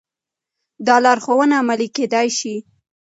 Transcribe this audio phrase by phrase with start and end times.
[0.87, 2.55] دا لارښوونه عملي کېدای شي.